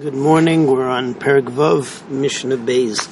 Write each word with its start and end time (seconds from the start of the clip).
Good 0.00 0.14
morning. 0.14 0.66
We're 0.66 0.88
on 0.88 1.14
Perek 1.14 1.50
Vav, 1.50 2.08
Mishnah 2.08 2.56
Beis. 2.56 3.06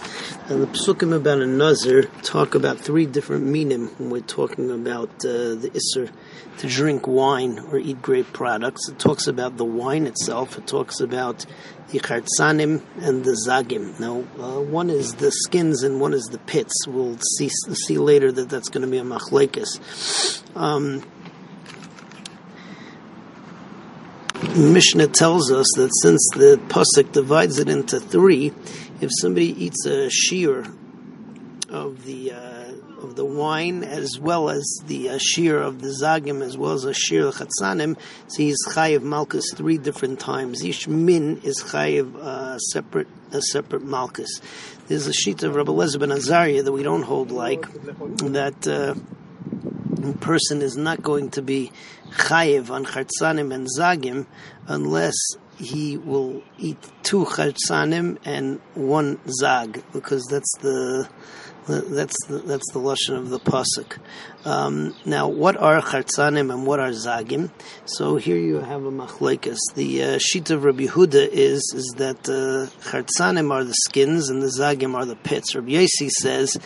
And 0.49 0.63
the 0.63 0.67
psukim 0.69 1.15
about 1.15 1.39
a 1.43 1.47
nazir 1.47 2.05
talk 2.23 2.55
about 2.55 2.79
three 2.79 3.05
different 3.05 3.45
minim 3.45 3.91
we're 3.99 4.23
talking 4.23 4.71
about 4.71 5.11
uh, 5.23 5.53
the 5.61 5.71
isser 5.75 6.11
to 6.57 6.67
drink 6.67 7.07
wine 7.07 7.59
or 7.59 7.77
eat 7.77 8.01
grape 8.01 8.33
products. 8.33 8.89
It 8.89 8.99
talks 8.99 9.27
about 9.27 9.59
the 9.59 9.67
wine 9.67 10.07
itself. 10.07 10.57
It 10.57 10.67
talks 10.67 11.01
about 11.01 11.45
the 11.91 11.99
chartzanim 11.99 12.83
and 12.97 13.23
the 13.23 13.33
zagim. 13.47 14.01
Now, 14.01 14.25
uh, 14.43 14.63
one 14.63 14.89
is 14.89 15.17
the 15.17 15.31
skins 15.31 15.83
and 15.83 16.01
one 16.01 16.15
is 16.15 16.25
the 16.31 16.39
pits. 16.39 16.87
We'll 16.87 17.19
see 17.37 17.51
see 17.51 17.99
later 17.99 18.33
that 18.33 18.49
that's 18.49 18.71
going 18.71 18.87
to 18.87 18.91
be 18.91 18.97
a 18.97 19.03
machlekes. 19.03 20.43
Um, 20.57 21.05
Mishnah 24.59 25.09
tells 25.09 25.53
us 25.53 25.67
that 25.77 25.91
since 26.03 26.29
the 26.35 26.61
pasuk 26.69 27.13
divides 27.13 27.59
it 27.59 27.69
into 27.69 28.01
three, 28.01 28.53
if 29.01 29.11
somebody 29.21 29.65
eats 29.65 29.87
a 29.87 30.09
shiur 30.09 30.75
of 31.69 32.05
the 32.05 32.33
uh, 32.33 32.73
of 33.03 33.15
the 33.15 33.25
wine 33.25 33.85
as 33.85 34.19
well 34.19 34.51
as 34.51 34.81
the 34.87 35.11
uh, 35.11 35.19
shiur 35.19 35.63
of 35.63 35.81
the 35.81 35.89
zagim 35.89 36.43
as 36.43 36.59
well 36.59 36.73
as 36.73 36.85
a 36.85 36.91
shiur 36.91 37.29
of 37.29 37.37
chatzanim, 37.37 37.97
so 38.27 38.43
he's 38.43 38.59
chayiv 38.67 39.03
malchus 39.03 39.53
three 39.55 39.79
different 39.79 40.19
times. 40.19 40.65
Each 40.65 40.89
min 40.89 41.41
is 41.45 41.63
chayiv 41.63 42.17
uh, 42.17 42.59
separate 42.59 43.09
a 43.31 43.41
separate 43.41 43.85
malchus. 43.85 44.41
There's 44.89 45.07
a 45.07 45.13
sheet 45.13 45.43
of 45.45 45.55
Rabbi 45.55 45.71
Elazar 45.71 46.01
ben 46.01 46.11
Azariah 46.11 46.63
that 46.65 46.73
we 46.73 46.83
don't 46.83 47.03
hold 47.03 47.31
like 47.31 47.71
that. 48.33 48.67
Uh, 48.67 48.95
person 50.21 50.63
is 50.63 50.77
not 50.77 51.03
going 51.03 51.31
to 51.31 51.43
be 51.43 51.73
chayiv 52.11 52.71
on 52.71 52.85
chartzanim 52.85 53.53
and 53.53 53.67
zagim 53.79 54.27
unless 54.67 55.17
he 55.59 55.97
will 55.97 56.43
eat 56.59 56.79
two 57.03 57.25
chartzanim 57.25 58.19
and 58.25 58.61
one 58.75 59.19
zag 59.29 59.83
because 59.93 60.25
that's 60.27 60.53
the 60.61 61.09
that's 61.69 62.17
the, 62.27 62.39
that's 62.39 62.73
the 62.73 62.81
lashon 62.81 63.19
of 63.19 63.29
the 63.29 63.39
pasuk. 63.39 63.99
Um, 64.45 64.95
now, 65.05 65.29
what 65.29 65.57
are 65.57 65.83
chartzanim 65.83 66.53
and 66.53 66.67
what 66.67 66.81
are 66.81 66.91
zagim? 66.91 67.51
So 67.85 68.17
here 68.17 68.39
you 68.39 68.61
have 68.61 68.85
a 68.85 68.91
machlekes. 68.91 69.59
The 69.75 70.03
uh, 70.03 70.19
sheet 70.19 70.51
of 70.51 70.65
Rabbi 70.65 70.87
Huda 70.87 71.29
is 71.31 71.73
is 71.77 71.95
that 71.99 72.29
uh, 72.29 73.53
are 73.53 73.65
the 73.65 73.75
skins 73.75 74.31
and 74.31 74.41
the 74.41 74.47
zagim 74.47 74.95
are 74.95 75.05
the 75.05 75.17
pits. 75.17 75.55
Rabbi 75.55 75.73
Yossi 75.73 76.09
says 76.09 76.59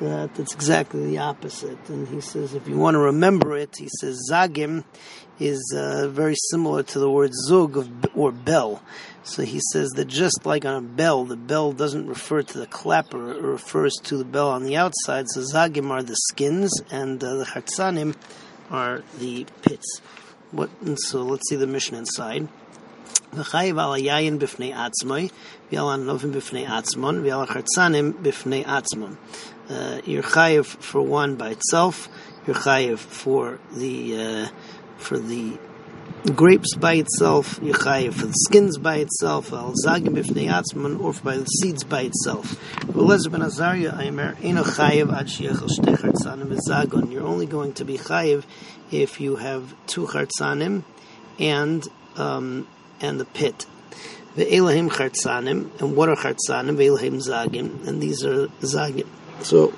that 0.00 0.38
it's 0.38 0.54
exactly 0.54 1.06
the 1.06 1.18
opposite. 1.18 1.78
And 1.88 2.06
he 2.08 2.20
says, 2.20 2.54
if 2.54 2.68
you 2.68 2.76
want 2.76 2.94
to 2.94 3.00
remember 3.00 3.56
it, 3.56 3.76
he 3.76 3.88
says 4.00 4.28
zagim 4.30 4.84
is 5.38 5.72
uh, 5.76 6.08
very 6.08 6.34
similar 6.50 6.82
to 6.82 6.98
the 6.98 7.10
word 7.10 7.32
zug 7.34 7.76
of, 7.76 7.90
or 8.14 8.32
bell. 8.32 8.82
So 9.22 9.42
he 9.42 9.60
says 9.72 9.90
that 9.90 10.06
just 10.06 10.46
like 10.46 10.64
on 10.64 10.74
a 10.74 10.80
bell, 10.80 11.24
the 11.24 11.36
bell 11.36 11.72
doesn't 11.72 12.06
refer 12.06 12.42
to 12.42 12.58
the 12.58 12.66
clapper; 12.66 13.32
it 13.32 13.42
refers 13.42 13.94
to 14.04 14.16
the 14.16 14.24
bell 14.24 14.50
on 14.50 14.64
the 14.64 14.76
outside. 14.76 15.28
So 15.28 15.40
zagim 15.40 15.90
are 15.90 16.02
the 16.02 16.16
skins, 16.30 16.72
and 16.90 17.22
uh, 17.22 17.34
the 17.36 17.44
chatzanim 17.44 18.16
are 18.70 19.02
the 19.18 19.46
pits. 19.62 20.00
What? 20.50 20.70
so 20.98 21.22
let's 21.22 21.48
see 21.48 21.56
the 21.56 21.66
Mishnah 21.66 21.98
inside. 21.98 22.48
וחייב 23.33 23.79
על 23.79 23.93
היין 23.93 24.39
בפני 24.39 24.73
עצמוי, 24.73 25.27
ועל 25.71 25.85
הנובים 25.89 26.31
בפני 26.31 26.67
עצמון, 26.67 27.25
ועל 27.25 27.43
החרצנים 27.43 28.13
בפני 28.21 28.63
עצמון. 28.65 29.15
Uh, 29.69 30.01
you're 30.05 30.21
chayiv 30.21 30.65
for 30.65 31.01
one 31.01 31.35
by 31.35 31.49
itself. 31.49 32.09
You're 32.45 32.55
chayiv 32.55 32.97
for 32.97 33.59
the 33.73 33.97
uh, 34.25 34.47
for 34.97 35.17
the 35.17 35.57
grapes 36.35 36.75
by 36.75 36.95
itself. 36.95 37.59
You're 37.63 37.73
chayiv 37.73 38.13
for 38.13 38.25
the 38.25 38.39
skins 38.45 38.77
by 38.77 38.97
itself. 38.97 39.53
Al 39.53 39.73
zagim 39.85 40.15
b'fnei 40.17 40.49
atzman, 40.49 40.99
or 41.01 41.13
by 41.23 41.37
the 41.37 41.45
seeds 41.45 41.85
by 41.85 42.01
itself. 42.01 42.47
Elazar 42.81 43.31
ben 43.31 43.41
Azariah, 43.41 43.95
Aimer, 43.97 44.35
eno 44.43 44.63
chayiv 44.63 45.13
ad 45.17 45.27
sheyachal 45.27 45.69
shtei 45.69 45.95
chartzanim 45.95 47.11
You're 47.11 47.25
only 47.25 47.45
going 47.45 47.71
to 47.73 47.85
be 47.85 47.97
chayiv 47.97 48.43
if 48.91 49.21
you 49.21 49.37
have 49.37 49.73
two 49.87 50.05
chartzanim 50.07 50.83
and 51.39 51.87
um, 52.17 52.67
and 53.00 53.20
the 53.20 53.24
pit. 53.24 53.66
Ve'elahim 54.36 54.88
chartzanim, 54.88 55.80
and 55.80 55.96
what 55.96 56.08
are 56.08 56.16
chartzanim? 56.16 56.76
Ve'elahim 56.76 57.16
zagim, 57.16 57.86
and 57.86 58.00
these 58.00 58.24
are 58.24 58.48
zagim. 58.60 59.06
So, 59.42 59.72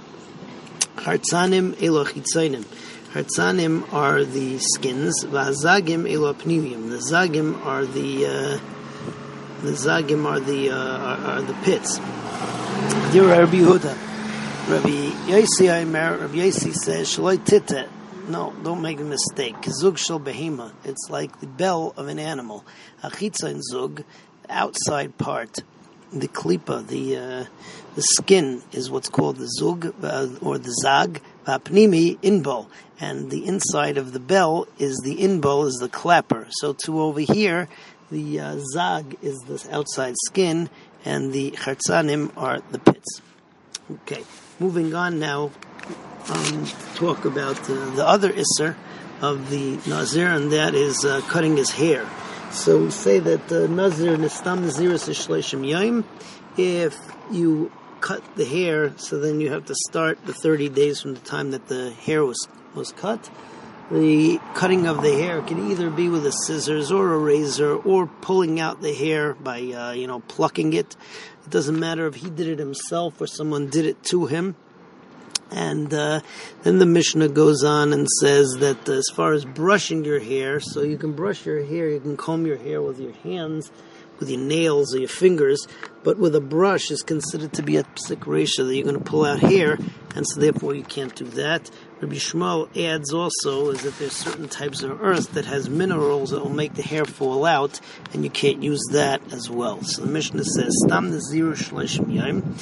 chartzanim 0.96 1.72
elochitzonim. 1.74 2.64
Hartzanim 3.12 3.92
are 3.92 4.24
the 4.24 4.58
skins, 4.58 5.24
v'azagim 5.24 6.08
elopnimium. 6.08 6.90
The 6.90 6.98
zagim 6.98 7.64
are 7.64 7.84
the 7.84 8.26
uh, 8.26 8.60
the 9.62 9.72
zagim 9.72 10.26
are 10.26 10.40
the 10.40 10.70
uh, 10.70 10.76
are, 10.76 11.16
are, 11.18 11.42
the 11.42 11.54
pits. 11.64 11.98
Dear 13.12 13.28
Rabbi 13.28 13.56
Yehuda, 13.56 13.96
Rabbi 14.68 15.72
Aimer, 15.80 16.18
Rabbi 16.18 16.34
Yossi 16.34 16.72
says, 16.72 17.08
"Shaloi 17.08 17.44
titet." 17.44 17.88
No, 18.30 18.54
don't 18.62 18.80
make 18.80 19.00
a 19.00 19.04
mistake. 19.04 19.56
Zug 19.64 19.98
shel 19.98 20.20
behema. 20.20 20.70
It's 20.84 21.10
like 21.10 21.40
the 21.40 21.48
bell 21.48 21.92
of 21.96 22.06
an 22.06 22.20
animal. 22.20 22.64
Achitzon 23.02 23.60
zug, 23.60 24.04
the 24.42 24.52
outside 24.52 25.18
part. 25.18 25.64
The 26.12 26.28
klipa, 26.28 26.86
the 26.86 27.16
uh, 27.16 27.44
the 27.96 28.02
skin, 28.02 28.62
is 28.70 28.88
what's 28.88 29.08
called 29.08 29.38
the 29.38 29.48
zug 29.48 29.92
uh, 30.04 30.28
or 30.42 30.58
the 30.58 30.72
zag. 30.80 31.20
Vapnimi 31.44 32.18
inbo, 32.20 32.68
and 33.00 33.32
the 33.32 33.44
inside 33.46 33.98
of 33.98 34.12
the 34.12 34.20
bell 34.20 34.68
is 34.78 35.00
the 35.02 35.16
inbo 35.16 35.66
is 35.66 35.78
the 35.80 35.88
clapper. 35.88 36.46
So 36.50 36.72
to 36.84 37.00
over 37.00 37.20
here, 37.20 37.68
the 38.12 38.38
uh, 38.38 38.58
zag 38.72 39.16
is 39.22 39.38
the 39.40 39.74
outside 39.74 40.14
skin, 40.26 40.70
and 41.04 41.32
the 41.32 41.50
chartzanim 41.50 42.30
are 42.36 42.60
the 42.70 42.78
pits. 42.78 43.22
Okay, 43.90 44.22
moving 44.60 44.94
on 44.94 45.18
now 45.18 45.50
um, 46.28 46.66
talk 46.94 47.24
about 47.24 47.58
uh, 47.70 47.90
the 47.94 48.06
other 48.06 48.32
isser 48.32 48.76
of 49.20 49.50
the 49.50 49.78
nazir, 49.86 50.28
and 50.28 50.52
that 50.52 50.74
is 50.74 51.04
uh, 51.04 51.20
cutting 51.22 51.56
his 51.56 51.70
hair. 51.70 52.08
So 52.50 52.84
we 52.84 52.90
say 52.90 53.18
that 53.20 53.48
the 53.48 53.68
nazir 53.68 54.16
nistam 54.16 54.62
nazir 54.62 54.90
shleishim 54.90 55.68
yom. 55.68 56.04
If 56.56 56.96
you 57.30 57.70
cut 58.00 58.22
the 58.36 58.44
hair, 58.44 58.94
so 58.98 59.20
then 59.20 59.40
you 59.40 59.52
have 59.52 59.66
to 59.66 59.74
start 59.88 60.24
the 60.26 60.32
30 60.32 60.68
days 60.70 61.00
from 61.00 61.14
the 61.14 61.20
time 61.20 61.52
that 61.52 61.68
the 61.68 61.90
hair 61.92 62.24
was 62.24 62.48
was 62.74 62.92
cut. 62.92 63.30
The 63.90 64.38
cutting 64.54 64.86
of 64.86 65.02
the 65.02 65.12
hair 65.12 65.42
can 65.42 65.70
either 65.70 65.90
be 65.90 66.08
with 66.08 66.24
a 66.24 66.30
scissors 66.30 66.92
or 66.92 67.12
a 67.12 67.18
razor 67.18 67.74
or 67.74 68.06
pulling 68.06 68.60
out 68.60 68.80
the 68.80 68.94
hair 68.94 69.34
by 69.34 69.60
uh, 69.60 69.92
you 69.92 70.06
know 70.06 70.20
plucking 70.20 70.72
it. 70.72 70.96
It 71.44 71.50
doesn't 71.50 71.78
matter 71.78 72.06
if 72.06 72.16
he 72.16 72.30
did 72.30 72.46
it 72.46 72.58
himself 72.58 73.20
or 73.20 73.26
someone 73.26 73.68
did 73.68 73.86
it 73.86 74.02
to 74.04 74.26
him. 74.26 74.54
And 75.52 75.92
uh, 75.92 76.20
then 76.62 76.78
the 76.78 76.86
Mishnah 76.86 77.28
goes 77.28 77.64
on 77.64 77.92
and 77.92 78.08
says 78.20 78.56
that 78.60 78.88
as 78.88 79.08
far 79.14 79.32
as 79.32 79.44
brushing 79.44 80.04
your 80.04 80.20
hair, 80.20 80.60
so 80.60 80.82
you 80.82 80.96
can 80.96 81.12
brush 81.12 81.44
your 81.44 81.64
hair, 81.64 81.88
you 81.88 82.00
can 82.00 82.16
comb 82.16 82.46
your 82.46 82.58
hair 82.58 82.80
with 82.80 83.00
your 83.00 83.12
hands, 83.12 83.70
with 84.20 84.30
your 84.30 84.40
nails 84.40 84.94
or 84.94 84.98
your 84.98 85.08
fingers, 85.08 85.66
but 86.04 86.18
with 86.18 86.34
a 86.34 86.40
brush 86.40 86.90
is 86.90 87.02
considered 87.02 87.52
to 87.54 87.62
be 87.62 87.76
a 87.76 87.82
psik 87.82 88.20
reisha 88.20 88.66
that 88.66 88.74
you're 88.74 88.84
going 88.84 88.98
to 88.98 89.04
pull 89.04 89.24
out 89.24 89.40
hair, 89.40 89.78
and 90.14 90.26
so 90.26 90.40
therefore 90.40 90.74
you 90.74 90.84
can't 90.84 91.14
do 91.14 91.24
that. 91.24 91.70
Rabbi 92.00 92.14
Shmuel 92.14 92.74
adds 92.82 93.12
also 93.12 93.70
is 93.70 93.82
that 93.82 93.98
there's 93.98 94.16
certain 94.16 94.48
types 94.48 94.82
of 94.82 95.02
earth 95.02 95.32
that 95.32 95.44
has 95.44 95.68
minerals 95.68 96.30
that 96.30 96.42
will 96.42 96.48
make 96.48 96.72
the 96.74 96.82
hair 96.82 97.04
fall 97.04 97.44
out, 97.44 97.80
and 98.14 98.24
you 98.24 98.30
can't 98.30 98.62
use 98.62 98.82
that 98.92 99.20
as 99.32 99.50
well. 99.50 99.82
So 99.82 100.02
the 100.02 100.10
Mishnah 100.10 100.44
says, 100.44 100.72
"Stam 100.86 101.10
nazir 101.10 101.52
shleshim 101.52 102.14
yom." 102.14 102.54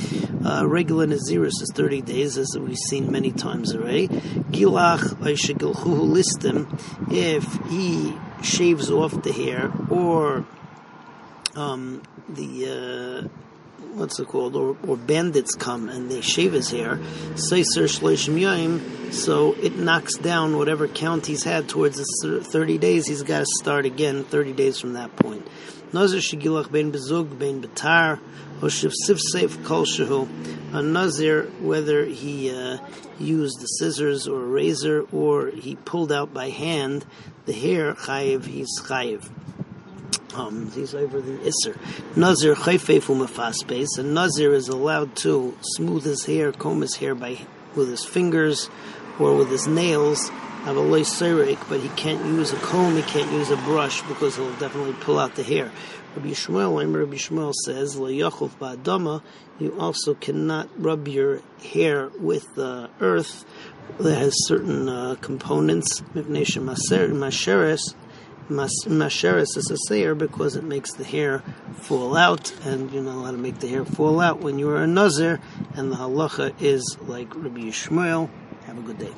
Uh, 0.44 0.66
regular 0.66 1.06
nazirus 1.06 1.62
is 1.62 1.70
30 1.72 2.00
days, 2.02 2.36
as 2.36 2.56
we've 2.58 2.76
seen 2.76 3.12
many 3.12 3.30
times 3.30 3.74
already. 3.74 4.08
Gilach 4.08 5.20
oishigilchuhu 5.20 6.10
listim. 6.16 6.66
If 7.12 7.44
he 7.70 8.16
shaves 8.42 8.90
off 8.90 9.22
the 9.22 9.32
hair 9.32 9.70
or 9.88 10.44
um, 11.58 12.02
the 12.28 13.26
uh, 13.26 13.28
what's 13.94 14.18
it 14.18 14.28
called, 14.28 14.54
or, 14.56 14.76
or 14.86 14.96
bandits 14.96 15.54
come 15.54 15.88
and 15.88 16.10
they 16.10 16.20
shave 16.20 16.52
his 16.52 16.70
hair, 16.70 16.96
Seiser 17.34 17.86
Shloshim 17.86 18.38
Yoim, 18.38 19.12
so 19.12 19.54
it 19.54 19.76
knocks 19.76 20.16
down 20.16 20.56
whatever 20.56 20.86
count 20.88 21.26
he's 21.26 21.44
had 21.44 21.68
towards 21.68 21.96
the 21.96 22.40
30 22.44 22.78
days. 22.78 23.06
He's 23.06 23.22
got 23.22 23.40
to 23.40 23.46
start 23.46 23.86
again 23.86 24.24
30 24.24 24.52
days 24.52 24.80
from 24.80 24.94
that 24.94 25.14
point. 25.16 25.46
Nazir 25.92 26.20
Shigilach 26.20 26.70
Ben 26.70 26.92
Bezug 26.92 27.38
Ben 27.38 27.62
Betar, 27.62 28.20
Oshiv 28.60 28.92
Sif 28.92 29.64
Kol 29.64 29.84
Shehu. 29.84 30.28
A 30.70 30.82
Nazir, 30.82 31.44
whether 31.60 32.04
he 32.04 32.50
uh, 32.50 32.76
used 33.18 33.58
the 33.60 33.66
scissors 33.66 34.28
or 34.28 34.42
a 34.42 34.46
razor 34.46 35.06
or 35.12 35.48
he 35.48 35.76
pulled 35.76 36.12
out 36.12 36.34
by 36.34 36.50
hand 36.50 37.06
the 37.46 37.54
hair, 37.54 37.94
Chayiv, 37.94 38.44
he's 38.44 38.78
Chayiv 38.82 39.30
um, 40.34 40.70
he's 40.72 40.94
over 40.94 41.20
the 41.20 41.38
Isser. 41.38 41.76
Nazir 42.16 42.54
chayfefu 42.54 43.26
mefasbes, 43.26 43.98
and 43.98 44.14
Nazir 44.14 44.52
is 44.52 44.68
allowed 44.68 45.16
to 45.16 45.56
smooth 45.60 46.04
his 46.04 46.24
hair, 46.26 46.52
comb 46.52 46.82
his 46.82 46.96
hair 46.96 47.14
by 47.14 47.38
with 47.74 47.88
his 47.88 48.04
fingers 48.04 48.68
or 49.18 49.34
with 49.36 49.50
his 49.50 49.66
nails. 49.66 50.30
Have 50.64 50.76
a 50.76 50.82
but 50.82 51.80
he 51.80 51.88
can't 51.90 52.24
use 52.26 52.52
a 52.52 52.56
comb, 52.56 52.96
he 52.96 53.02
can't 53.02 53.32
use 53.32 53.50
a 53.50 53.56
brush 53.56 54.02
because 54.02 54.36
he'll 54.36 54.52
definitely 54.56 54.92
pull 55.00 55.18
out 55.18 55.34
the 55.34 55.42
hair. 55.42 55.70
Rabbi 56.16 56.30
Shmuel, 56.30 56.94
Rabbi 56.94 57.14
Shmuel 57.14 57.54
says, 57.64 57.96
Yachuf 57.96 58.50
ba'adama, 58.58 59.22
you 59.58 59.78
also 59.78 60.14
cannot 60.14 60.68
rub 60.76 61.06
your 61.06 61.40
hair 61.62 62.10
with 62.18 62.54
the 62.54 62.90
earth 63.00 63.44
that 63.98 64.18
has 64.18 64.34
certain 64.46 64.88
uh, 64.88 65.14
components, 65.20 66.00
masheres, 66.14 67.94
masheres 68.48 69.56
is 69.56 69.70
a 69.70 69.76
sayer 69.88 70.14
because 70.14 70.56
it 70.56 70.64
makes 70.64 70.92
the 70.92 71.04
hair 71.04 71.42
fall 71.74 72.16
out, 72.16 72.52
and 72.64 72.90
you're 72.92 73.02
not 73.02 73.16
allowed 73.16 73.32
to 73.32 73.38
make 73.38 73.58
the 73.58 73.68
hair 73.68 73.84
fall 73.84 74.20
out 74.20 74.40
when 74.40 74.58
you 74.58 74.68
are 74.70 74.82
a 74.82 74.86
nazir, 74.86 75.40
and 75.74 75.92
the 75.92 75.96
halacha 75.96 76.54
is 76.60 76.96
like 77.02 77.34
Rabbi 77.34 77.70
Shmuel. 77.70 78.30
Have 78.66 78.78
a 78.78 78.82
good 78.82 78.98
day. 78.98 79.12